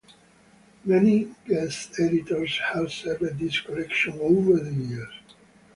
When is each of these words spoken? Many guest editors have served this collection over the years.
Many 0.83 1.35
guest 1.45 1.99
editors 1.99 2.59
have 2.73 2.91
served 2.91 3.37
this 3.37 3.59
collection 3.61 4.17
over 4.19 4.57
the 4.57 4.73
years. 4.73 5.13